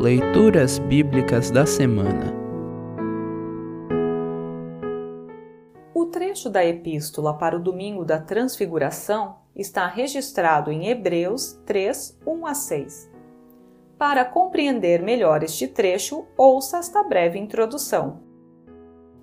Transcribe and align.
Leituras 0.00 0.78
Bíblicas 0.78 1.50
da 1.50 1.66
Semana 1.66 2.34
O 5.94 6.06
trecho 6.06 6.48
da 6.48 6.64
Epístola 6.64 7.36
para 7.36 7.54
o 7.54 7.60
domingo 7.60 8.02
da 8.02 8.18
Transfiguração 8.18 9.36
está 9.54 9.86
registrado 9.86 10.72
em 10.72 10.88
Hebreus 10.88 11.60
3, 11.66 12.18
1 12.26 12.46
a 12.46 12.54
6. 12.54 13.12
Para 13.98 14.24
compreender 14.24 15.02
melhor 15.02 15.42
este 15.42 15.68
trecho, 15.68 16.26
ouça 16.34 16.78
esta 16.78 17.02
breve 17.02 17.38
introdução. 17.38 18.22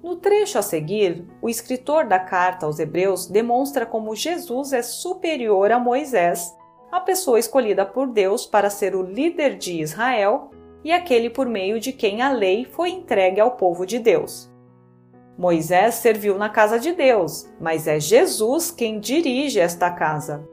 No 0.04 0.18
trecho 0.18 0.60
a 0.60 0.62
seguir, 0.62 1.26
o 1.42 1.50
escritor 1.50 2.06
da 2.06 2.20
carta 2.20 2.68
aos 2.68 2.78
Hebreus 2.78 3.26
demonstra 3.26 3.84
como 3.84 4.16
Jesus 4.16 4.74
é 4.74 4.84
superior 4.84 5.72
a 5.72 5.80
Moisés, 5.80 6.56
a 6.92 7.00
pessoa 7.00 7.40
escolhida 7.40 7.84
por 7.84 8.06
Deus 8.06 8.46
para 8.46 8.70
ser 8.70 8.96
o 8.96 9.02
líder 9.02 9.58
de 9.58 9.82
Israel 9.82 10.52
e 10.84 10.92
aquele 10.92 11.30
por 11.30 11.48
meio 11.48 11.80
de 11.80 11.92
quem 11.92 12.22
a 12.22 12.32
lei 12.32 12.66
foi 12.66 12.90
entregue 12.90 13.40
ao 13.40 13.52
povo 13.52 13.86
de 13.86 14.00
Deus. 14.00 14.52
Moisés 15.38 15.96
serviu 15.96 16.38
na 16.38 16.50
casa 16.50 16.80
de 16.80 16.94
Deus, 16.94 17.48
mas 17.60 17.88
é 17.88 18.00
Jesus 18.00 18.72
quem 18.72 19.00
dirige 19.00 19.60
esta 19.60 19.92
casa. 19.92 20.48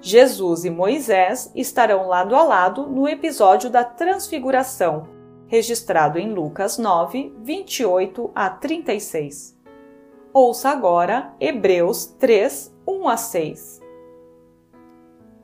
Jesus 0.00 0.64
e 0.64 0.70
Moisés 0.70 1.50
estarão 1.54 2.06
lado 2.06 2.34
a 2.34 2.42
lado 2.42 2.86
no 2.86 3.08
episódio 3.08 3.70
da 3.70 3.84
Transfiguração, 3.84 5.08
registrado 5.46 6.18
em 6.18 6.32
Lucas 6.32 6.76
9, 6.76 7.34
28 7.42 8.30
a 8.34 8.50
36. 8.50 9.58
Ouça 10.32 10.70
agora 10.70 11.34
Hebreus 11.40 12.06
3, 12.06 12.74
1 12.86 13.08
a 13.08 13.16
6. 13.16 13.80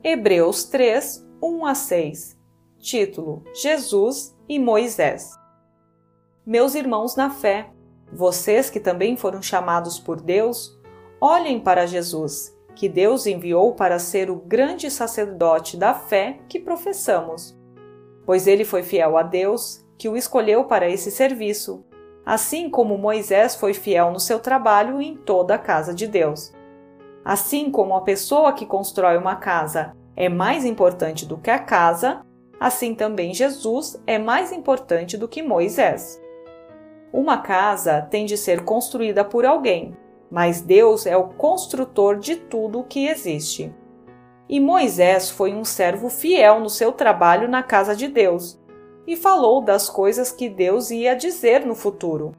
Hebreus 0.03 0.63
3, 0.65 1.27
1 1.41 1.65
a 1.65 1.75
6 1.75 2.36
Título: 2.79 3.43
Jesus 3.53 4.35
e 4.47 4.59
Moisés. 4.59 5.37
Meus 6.45 6.75
irmãos 6.75 7.15
na 7.15 7.29
fé, 7.29 7.71
vocês 8.11 8.69
que 8.69 8.79
também 8.79 9.17
foram 9.17 9.41
chamados 9.41 9.99
por 9.99 10.21
Deus, 10.21 10.79
olhem 11.19 11.59
para 11.59 11.85
Jesus, 11.85 12.55
que 12.75 12.87
Deus 12.87 13.25
enviou 13.25 13.73
para 13.73 13.99
ser 13.99 14.29
o 14.29 14.35
grande 14.35 14.89
sacerdote 14.89 15.75
da 15.75 15.93
fé 15.93 16.39
que 16.47 16.59
professamos. 16.59 17.57
Pois 18.25 18.47
ele 18.47 18.63
foi 18.63 18.83
fiel 18.83 19.17
a 19.17 19.23
Deus, 19.23 19.83
que 19.97 20.07
o 20.07 20.15
escolheu 20.15 20.65
para 20.65 20.87
esse 20.87 21.09
serviço, 21.09 21.83
assim 22.25 22.69
como 22.69 22.97
Moisés 22.97 23.55
foi 23.55 23.73
fiel 23.73 24.11
no 24.11 24.19
seu 24.19 24.39
trabalho 24.39 25.01
em 25.01 25.17
toda 25.17 25.55
a 25.55 25.59
casa 25.59 25.93
de 25.93 26.05
Deus. 26.05 26.53
Assim 27.25 27.71
como 27.71 27.95
a 27.95 28.01
pessoa 28.01 28.53
que 28.53 28.65
constrói 28.65 29.17
uma 29.17 29.35
casa 29.35 29.95
é 30.15 30.29
mais 30.29 30.65
importante 30.65 31.25
do 31.25 31.37
que 31.37 31.49
a 31.49 31.59
casa, 31.59 32.25
assim 32.59 32.95
também 32.95 33.33
Jesus 33.33 34.01
é 34.05 34.17
mais 34.17 34.51
importante 34.51 35.17
do 35.17 35.27
que 35.27 35.41
Moisés. 35.41 36.21
Uma 37.11 37.37
casa 37.37 38.01
tem 38.01 38.25
de 38.25 38.37
ser 38.37 38.63
construída 38.63 39.23
por 39.23 39.45
alguém, 39.45 39.95
mas 40.29 40.61
Deus 40.61 41.05
é 41.05 41.15
o 41.15 41.29
construtor 41.29 42.17
de 42.19 42.35
tudo 42.35 42.79
o 42.79 42.83
que 42.83 43.07
existe. 43.07 43.73
E 44.49 44.59
Moisés 44.59 45.29
foi 45.29 45.53
um 45.53 45.65
servo 45.65 46.09
fiel 46.09 46.59
no 46.59 46.69
seu 46.69 46.91
trabalho 46.91 47.47
na 47.47 47.63
casa 47.63 47.95
de 47.95 48.07
Deus 48.07 48.59
e 49.05 49.15
falou 49.15 49.61
das 49.61 49.89
coisas 49.89 50.31
que 50.31 50.49
Deus 50.49 50.91
ia 50.91 51.15
dizer 51.15 51.65
no 51.65 51.75
futuro. 51.75 52.33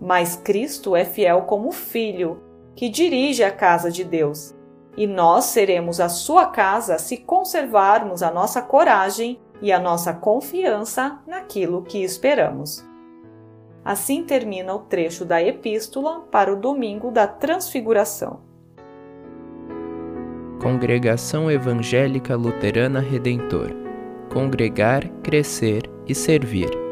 Mas 0.00 0.36
Cristo 0.36 0.96
é 0.96 1.04
fiel 1.04 1.42
como 1.42 1.70
filho, 1.70 2.42
que 2.74 2.88
dirige 2.88 3.44
a 3.44 3.50
casa 3.50 3.90
de 3.90 4.04
Deus. 4.04 4.54
E 4.96 5.06
nós 5.06 5.46
seremos 5.46 6.00
a 6.00 6.08
sua 6.08 6.46
casa 6.46 6.98
se 6.98 7.18
conservarmos 7.18 8.22
a 8.22 8.30
nossa 8.30 8.62
coragem 8.62 9.38
e 9.60 9.72
a 9.72 9.78
nossa 9.78 10.12
confiança 10.12 11.18
naquilo 11.26 11.82
que 11.82 12.02
esperamos. 12.02 12.86
Assim 13.84 14.24
termina 14.24 14.74
o 14.74 14.80
trecho 14.80 15.24
da 15.24 15.42
Epístola 15.42 16.20
para 16.30 16.52
o 16.52 16.56
domingo 16.56 17.10
da 17.10 17.26
Transfiguração. 17.26 18.40
Congregação 20.60 21.50
Evangélica 21.50 22.34
Luterana 22.36 23.00
Redentor 23.00 23.88
Congregar, 24.28 25.08
Crescer 25.22 25.82
e 26.06 26.14
Servir. 26.14 26.87